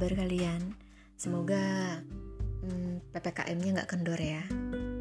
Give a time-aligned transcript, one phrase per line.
[0.00, 0.72] kabar kalian?
[1.12, 1.60] Semoga
[2.64, 4.40] hmm, PPKM-nya nggak kendor ya.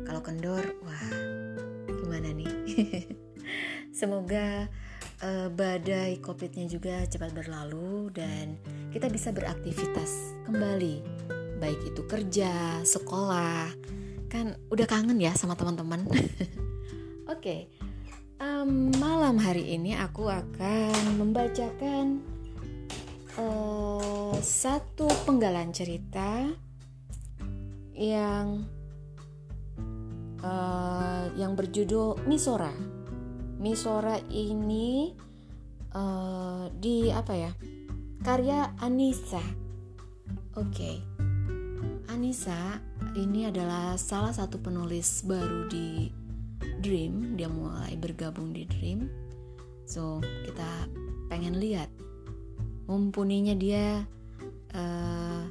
[0.04, 1.08] Kalau kendor, wah
[1.88, 2.52] gimana nih?
[3.96, 4.68] Semoga
[5.24, 8.60] uh, badai COVID-nya juga cepat berlalu dan
[8.92, 11.00] kita bisa beraktivitas kembali,
[11.64, 13.72] baik itu kerja, sekolah,
[14.28, 16.04] kan udah kangen ya sama teman-teman.
[16.12, 16.28] Oke,
[17.24, 17.62] okay.
[18.44, 22.20] um, malam hari ini aku akan membacakan
[23.40, 23.79] uh,
[24.40, 26.48] satu penggalan cerita
[27.92, 28.64] yang
[30.40, 32.72] uh, yang berjudul Misora.
[33.60, 35.12] Misora ini
[35.92, 37.52] uh, di apa ya?
[38.24, 39.44] Karya Anissa.
[40.56, 40.72] Oke.
[40.72, 40.96] Okay.
[42.12, 42.80] Anissa
[43.20, 46.12] ini adalah salah satu penulis baru di
[46.80, 47.36] Dream.
[47.36, 49.08] Dia mulai bergabung di Dream.
[49.84, 50.88] So, kita
[51.28, 51.92] pengen lihat
[52.90, 54.08] mumpuninya dia
[54.76, 55.44] uh,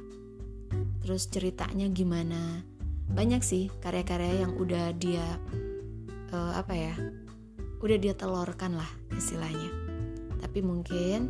[1.03, 2.63] terus ceritanya gimana?
[3.09, 5.25] Banyak sih karya-karya yang udah dia
[6.29, 6.93] uh, apa ya
[7.79, 9.71] udah dia telurkan lah istilahnya.
[10.39, 11.29] Tapi mungkin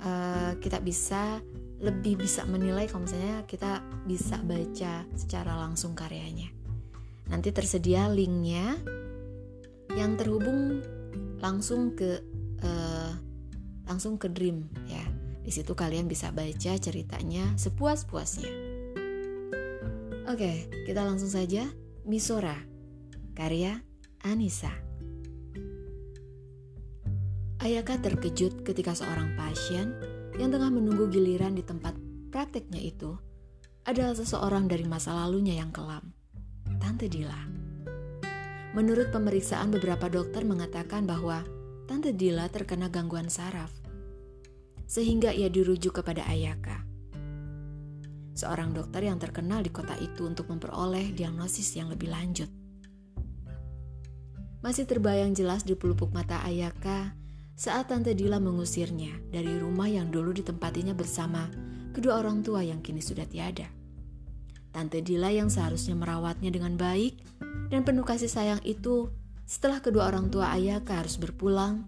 [0.00, 1.42] uh, kita bisa
[1.84, 6.48] lebih bisa menilai kalau misalnya kita bisa baca secara langsung karyanya.
[7.28, 8.78] Nanti tersedia linknya
[9.92, 10.80] yang terhubung
[11.44, 12.24] langsung ke
[12.64, 13.12] uh,
[13.84, 15.04] langsung ke Dream ya
[15.44, 18.48] di situ kalian bisa baca ceritanya sepuas-puasnya.
[20.24, 21.68] Oke, kita langsung saja.
[22.08, 22.56] Misora,
[23.36, 23.84] karya
[24.24, 24.72] Anissa.
[27.60, 29.92] Ayaka terkejut ketika seorang pasien
[30.40, 31.96] yang tengah menunggu giliran di tempat
[32.32, 33.16] prakteknya itu
[33.84, 36.12] adalah seseorang dari masa lalunya yang kelam,
[36.80, 37.40] Tante Dila.
[38.72, 41.44] Menurut pemeriksaan beberapa dokter mengatakan bahwa
[41.84, 43.83] Tante Dila terkena gangguan saraf
[44.84, 46.84] sehingga ia dirujuk kepada Ayaka.
[48.34, 52.50] Seorang dokter yang terkenal di kota itu untuk memperoleh diagnosis yang lebih lanjut.
[54.64, 57.14] Masih terbayang jelas di pelupuk mata Ayaka
[57.54, 61.46] saat Tante Dila mengusirnya dari rumah yang dulu ditempatinya bersama
[61.94, 63.70] kedua orang tua yang kini sudah tiada.
[64.74, 67.14] Tante Dila yang seharusnya merawatnya dengan baik
[67.70, 69.14] dan penuh kasih sayang itu
[69.46, 71.86] setelah kedua orang tua Ayaka harus berpulang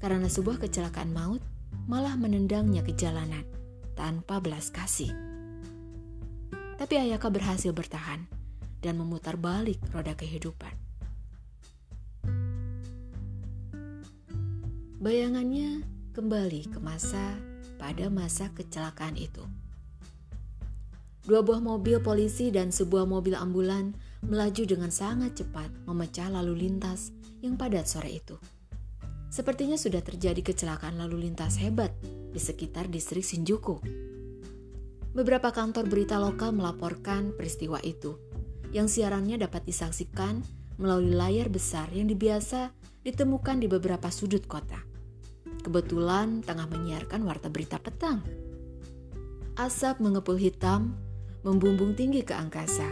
[0.00, 1.44] karena sebuah kecelakaan maut
[1.86, 3.42] malah menendangnya ke jalanan
[3.98, 5.10] tanpa belas kasih.
[6.78, 8.26] Tapi Ayaka berhasil bertahan
[8.82, 10.74] dan memutar balik roda kehidupan.
[15.02, 15.82] Bayangannya
[16.14, 17.34] kembali ke masa
[17.74, 19.42] pada masa kecelakaan itu.
[21.22, 27.10] Dua buah mobil polisi dan sebuah mobil ambulan melaju dengan sangat cepat memecah lalu lintas
[27.42, 28.38] yang padat sore itu.
[29.32, 33.80] Sepertinya sudah terjadi kecelakaan lalu lintas hebat di sekitar distrik Shinjuku.
[35.16, 38.20] Beberapa kantor berita lokal melaporkan peristiwa itu,
[38.76, 40.44] yang siarannya dapat disaksikan
[40.76, 42.76] melalui layar besar yang dibiasa
[43.08, 44.84] ditemukan di beberapa sudut kota.
[45.64, 48.20] Kebetulan tengah menyiarkan warta berita petang.
[49.56, 50.92] Asap mengepul hitam,
[51.40, 52.88] membumbung tinggi ke angkasa.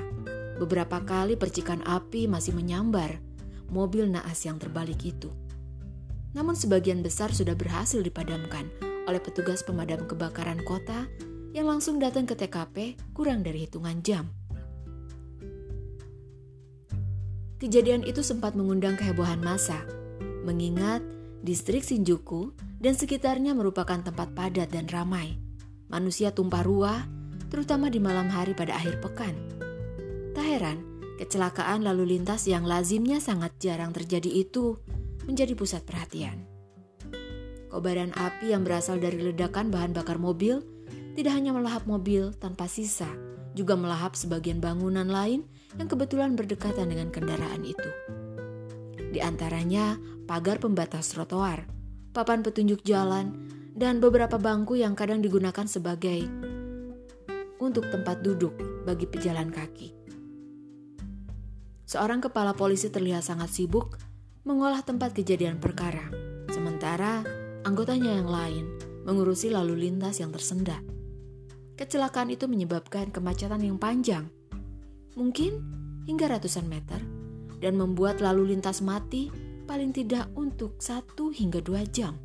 [0.56, 3.20] Beberapa kali percikan api masih menyambar
[3.68, 5.28] mobil naas yang terbalik itu
[6.32, 8.70] namun sebagian besar sudah berhasil dipadamkan
[9.10, 11.10] oleh petugas pemadam kebakaran kota
[11.50, 14.30] yang langsung datang ke TKP kurang dari hitungan jam.
[17.60, 19.84] Kejadian itu sempat mengundang kehebohan massa,
[20.48, 21.04] mengingat
[21.44, 25.36] distrik Shinjuku dan sekitarnya merupakan tempat padat dan ramai.
[25.92, 27.04] Manusia tumpah ruah,
[27.52, 29.36] terutama di malam hari pada akhir pekan.
[30.32, 30.78] Tak heran,
[31.20, 34.80] kecelakaan lalu lintas yang lazimnya sangat jarang terjadi itu
[35.24, 36.46] menjadi pusat perhatian.
[37.70, 40.60] Kobaran api yang berasal dari ledakan bahan bakar mobil
[41.14, 43.06] tidak hanya melahap mobil tanpa sisa,
[43.54, 45.46] juga melahap sebagian bangunan lain
[45.78, 47.90] yang kebetulan berdekatan dengan kendaraan itu.
[49.10, 51.66] Di antaranya pagar pembatas trotoar,
[52.14, 53.34] papan petunjuk jalan,
[53.74, 56.26] dan beberapa bangku yang kadang digunakan sebagai
[57.62, 59.94] untuk tempat duduk bagi pejalan kaki.
[61.90, 63.98] Seorang kepala polisi terlihat sangat sibuk
[64.50, 66.10] mengolah tempat kejadian perkara,
[66.50, 67.22] sementara
[67.62, 68.66] anggotanya yang lain
[69.06, 70.82] mengurusi lalu lintas yang tersendat.
[71.78, 74.26] Kecelakaan itu menyebabkan kemacetan yang panjang,
[75.14, 75.62] mungkin
[76.10, 76.98] hingga ratusan meter,
[77.62, 79.30] dan membuat lalu lintas mati
[79.70, 82.18] paling tidak untuk satu hingga dua jam.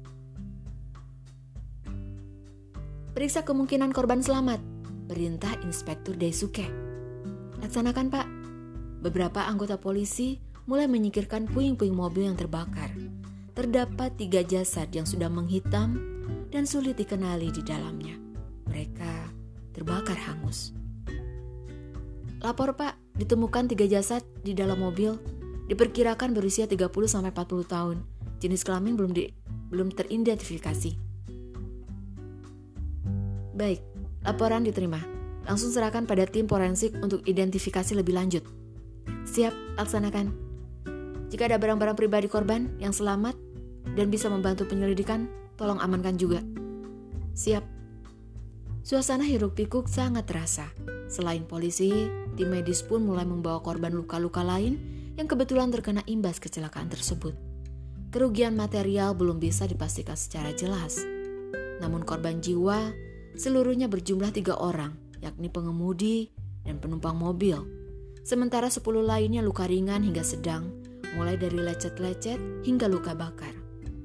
[3.13, 4.59] Periksa kemungkinan korban selamat,
[5.05, 6.65] perintah Inspektur Daisuke.
[7.61, 8.27] Laksanakan pak.
[9.05, 12.89] Beberapa anggota polisi mulai menyingkirkan puing-puing mobil yang terbakar.
[13.55, 15.97] Terdapat tiga jasad yang sudah menghitam
[16.51, 18.17] dan sulit dikenali di dalamnya.
[18.67, 19.13] Mereka
[19.71, 20.75] terbakar hangus.
[22.43, 25.17] Lapor pak, ditemukan tiga jasad di dalam mobil,
[25.71, 27.31] diperkirakan berusia 30-40
[27.65, 27.97] tahun.
[28.37, 29.31] Jenis kelamin belum, di,
[29.71, 30.91] belum teridentifikasi.
[33.55, 33.79] Baik,
[34.27, 34.99] laporan diterima.
[35.47, 38.43] Langsung serahkan pada tim forensik untuk identifikasi lebih lanjut.
[39.25, 40.44] Siap, laksanakan.
[41.35, 43.35] Jika ada barang-barang pribadi korban yang selamat
[43.99, 45.27] dan bisa membantu penyelidikan,
[45.59, 46.39] tolong amankan juga.
[47.35, 47.59] Siap.
[48.87, 50.71] Suasana hiruk pikuk sangat terasa.
[51.11, 52.07] Selain polisi,
[52.39, 54.79] tim medis pun mulai membawa korban luka-luka lain
[55.19, 57.35] yang kebetulan terkena imbas kecelakaan tersebut.
[58.15, 61.03] Kerugian material belum bisa dipastikan secara jelas.
[61.83, 62.95] Namun korban jiwa
[63.35, 66.31] seluruhnya berjumlah tiga orang, yakni pengemudi
[66.63, 67.59] dan penumpang mobil.
[68.23, 70.84] Sementara sepuluh lainnya luka ringan hingga sedang,
[71.15, 73.55] mulai dari lecet-lecet hingga luka bakar.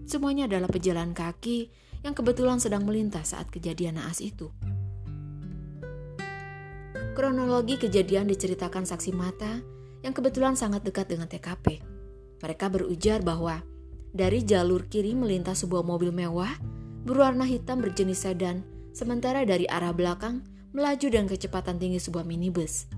[0.06, 1.70] Semuanya adalah pejalan kaki
[2.06, 4.48] yang kebetulan sedang melintas saat kejadian naas itu.
[7.12, 9.60] Kronologi kejadian diceritakan saksi mata
[10.00, 11.82] yang kebetulan sangat dekat dengan TKP.
[12.40, 13.60] Mereka berujar bahwa
[14.10, 16.50] dari jalur kiri melintas sebuah mobil mewah
[17.04, 18.64] berwarna hitam berjenis sedan,
[18.96, 20.40] sementara dari arah belakang
[20.72, 22.88] melaju dengan kecepatan tinggi sebuah minibus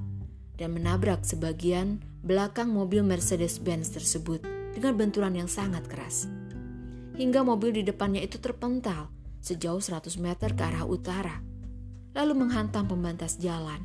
[0.61, 4.43] dan menabrak sebagian belakang mobil Mercedes-Benz tersebut
[4.73, 6.31] dengan benturan yang sangat keras
[7.17, 11.43] hingga mobil di depannya itu terpental sejauh 100 meter ke arah utara,
[12.15, 13.83] lalu menghantam pembatas jalan,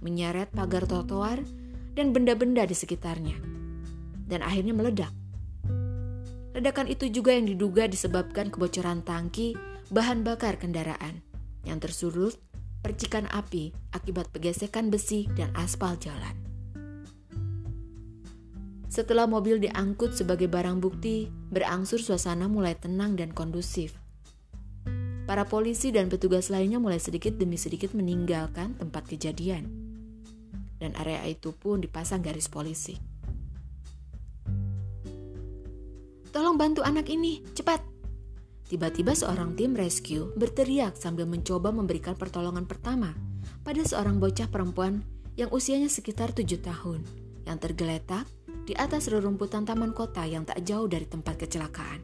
[0.00, 1.44] menyeret pagar trotoar
[1.92, 3.36] dan benda-benda di sekitarnya,
[4.26, 5.12] dan akhirnya meledak.
[6.54, 9.58] Ledakan itu juga yang diduga disebabkan kebocoran tangki
[9.90, 11.20] bahan bakar kendaraan
[11.66, 12.38] yang tersulut
[12.80, 16.43] percikan api akibat pegesekan besi dan aspal jalan.
[18.94, 23.98] Setelah mobil diangkut sebagai barang bukti, berangsur suasana mulai tenang dan kondusif.
[25.26, 29.66] Para polisi dan petugas lainnya mulai sedikit demi sedikit meninggalkan tempat kejadian.
[30.78, 32.94] Dan area itu pun dipasang garis polisi.
[36.30, 37.82] Tolong bantu anak ini, cepat!
[38.70, 43.10] Tiba-tiba seorang tim rescue berteriak sambil mencoba memberikan pertolongan pertama
[43.66, 45.02] pada seorang bocah perempuan
[45.34, 47.02] yang usianya sekitar tujuh tahun
[47.42, 48.30] yang tergeletak
[48.64, 52.00] di atas rerumputan taman kota yang tak jauh dari tempat kecelakaan.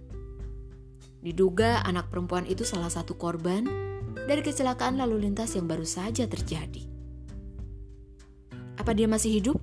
[1.21, 3.65] Diduga anak perempuan itu salah satu korban
[4.29, 6.85] dari kecelakaan lalu lintas yang baru saja terjadi.
[8.77, 9.57] Apa dia masih hidup?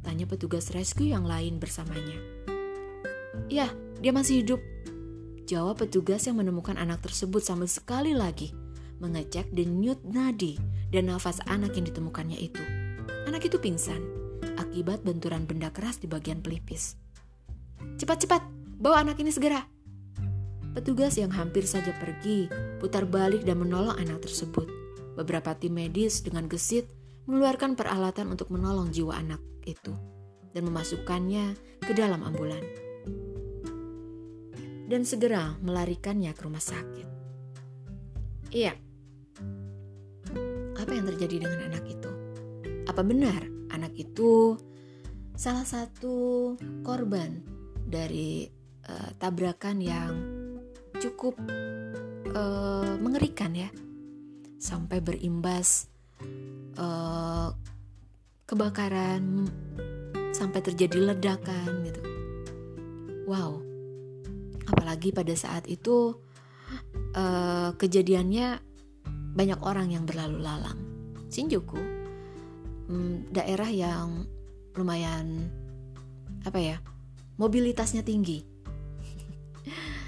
[0.00, 2.16] Tanya petugas rescue yang lain bersamanya.
[3.52, 3.68] Ya,
[4.00, 4.60] dia masih hidup.
[5.44, 8.56] Jawab petugas yang menemukan anak tersebut sambil sekali lagi
[8.96, 10.56] mengecek denyut nadi
[10.88, 12.64] dan nafas anak yang ditemukannya itu.
[13.28, 14.25] Anak itu pingsan
[14.76, 17.00] akibat benturan benda keras di bagian pelipis.
[17.96, 18.44] Cepat-cepat,
[18.76, 19.64] bawa anak ini segera.
[20.76, 22.44] Petugas yang hampir saja pergi
[22.76, 24.68] putar balik dan menolong anak tersebut.
[25.16, 26.92] Beberapa tim medis dengan gesit
[27.24, 29.96] mengeluarkan peralatan untuk menolong jiwa anak itu
[30.52, 32.60] dan memasukkannya ke dalam ambulan.
[34.92, 37.08] Dan segera melarikannya ke rumah sakit.
[38.52, 38.76] Iya.
[40.76, 42.10] Apa yang terjadi dengan anak itu?
[42.84, 44.56] Apa benar anak itu
[45.36, 47.44] salah satu korban
[47.84, 48.48] dari
[48.88, 50.12] uh, tabrakan yang
[50.96, 51.36] cukup
[52.32, 53.68] uh, mengerikan ya.
[54.56, 55.92] Sampai berimbas
[56.80, 57.52] uh,
[58.48, 59.44] kebakaran
[60.32, 62.00] sampai terjadi ledakan gitu.
[63.28, 63.60] Wow.
[64.66, 66.16] Apalagi pada saat itu
[67.12, 68.58] uh, kejadiannya
[69.36, 70.80] banyak orang yang berlalu lalang.
[71.28, 71.76] Shinjuku
[72.88, 74.24] hmm, daerah yang
[74.76, 75.48] lumayan
[76.44, 76.76] apa ya
[77.40, 78.44] mobilitasnya tinggi.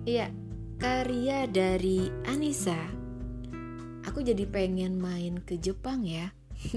[0.00, 0.32] Iya,
[0.80, 2.88] karya dari Anissa.
[4.08, 6.32] Aku jadi pengen main ke Jepang ya.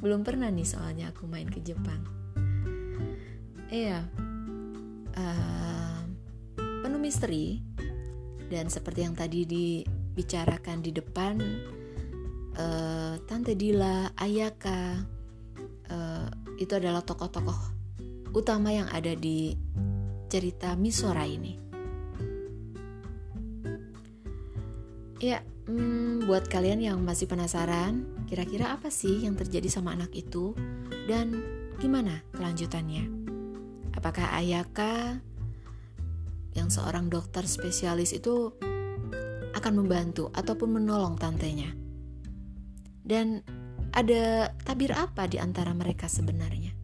[0.00, 2.00] Belum pernah nih soalnya aku main ke Jepang.
[3.68, 4.00] Iya,
[5.12, 6.00] uh,
[6.56, 7.60] penuh misteri
[8.48, 11.36] dan seperti yang tadi dibicarakan di depan
[12.56, 15.04] uh, Tante Dila, Ayaka,
[15.90, 17.76] uh, itu adalah tokoh-tokoh
[18.36, 19.56] utama yang ada di
[20.28, 21.56] cerita Misora ini.
[25.16, 30.52] Ya, hmm, buat kalian yang masih penasaran, kira-kira apa sih yang terjadi sama anak itu
[31.08, 31.40] dan
[31.80, 33.08] gimana kelanjutannya?
[33.96, 35.16] Apakah Ayaka
[36.52, 38.52] yang seorang dokter spesialis itu
[39.56, 41.72] akan membantu ataupun menolong tantenya?
[43.00, 43.40] Dan
[43.96, 46.76] ada tabir apa di antara mereka sebenarnya?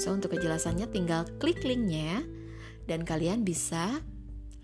[0.00, 2.24] So, untuk kejelasannya tinggal klik linknya
[2.88, 4.00] dan kalian bisa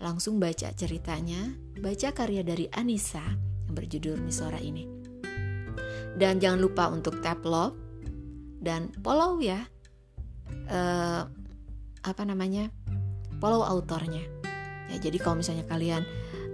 [0.01, 3.21] langsung baca ceritanya, baca karya dari Anissa
[3.69, 4.89] yang berjudul Misora ini.
[6.17, 7.77] Dan jangan lupa untuk tap love
[8.57, 9.61] dan follow ya.
[10.65, 11.29] Uh,
[12.01, 12.73] apa namanya?
[13.37, 14.23] Follow autornya.
[14.89, 16.01] Ya, jadi kalau misalnya kalian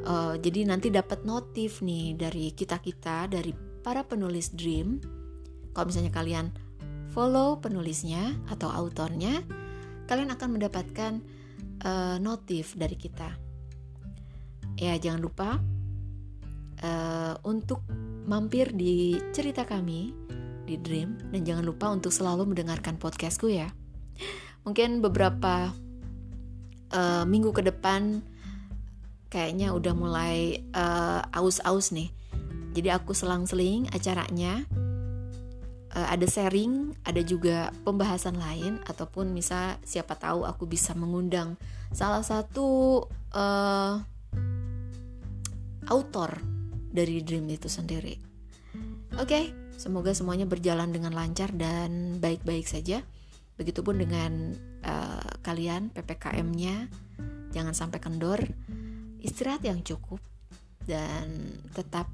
[0.03, 5.01] uh, jadi nanti dapat notif nih dari kita-kita dari para penulis dream.
[5.73, 6.53] Kalau misalnya kalian
[7.11, 9.43] follow penulisnya atau autornya,
[10.07, 11.19] kalian akan mendapatkan
[11.83, 13.35] uh, notif dari kita.
[14.79, 15.49] Ya, jangan lupa
[16.81, 17.85] uh, untuk
[18.25, 20.13] mampir di cerita kami
[20.65, 23.69] di Dream dan jangan lupa untuk selalu mendengarkan podcastku ya.
[24.63, 25.73] Mungkin beberapa
[26.93, 28.21] uh, minggu ke depan
[29.31, 30.59] kayaknya udah mulai
[31.31, 32.11] aus-aus nih.
[32.71, 34.63] Jadi aku selang-seling acaranya
[35.95, 41.59] uh, ada sharing, ada juga pembahasan lain ataupun misal siapa tahu aku bisa mengundang
[41.91, 43.03] salah satu
[43.35, 43.99] uh,
[45.91, 46.39] autor
[46.91, 48.15] dari Dream itu sendiri.
[49.19, 53.03] Oke, okay, semoga semuanya berjalan dengan lancar dan baik-baik saja.
[53.59, 54.55] Begitupun dengan
[54.87, 56.87] uh, kalian PPKM-nya,
[57.51, 58.39] jangan sampai kendor,
[59.19, 60.23] istirahat yang cukup
[60.87, 62.07] dan tetap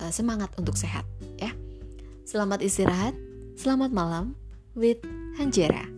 [0.00, 1.04] uh, semangat untuk sehat
[1.36, 1.52] ya.
[2.24, 3.12] Selamat istirahat,
[3.58, 4.38] selamat malam
[4.78, 5.02] with
[5.36, 5.89] Hanjera.